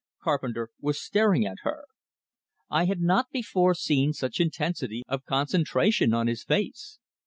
[0.23, 1.85] Carpenter was staring at her.
[2.71, 6.97] I had not before seen such intensity of concentration on his face.